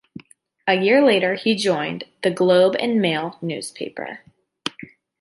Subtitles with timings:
[0.67, 4.21] A year later, he joined "The Globe and Mail" newspaper.